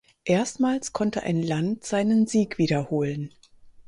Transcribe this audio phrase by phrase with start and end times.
[0.25, 3.35] Erstmals konnte ein Land seinen Sieg wiederholen.